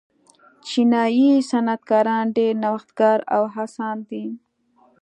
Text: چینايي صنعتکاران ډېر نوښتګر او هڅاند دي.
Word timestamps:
چینايي 0.67 1.27
صنعتکاران 1.49 2.25
ډېر 2.37 2.53
نوښتګر 2.63 3.19
او 3.35 3.43
هڅاند 3.55 4.01
دي. 4.11 4.25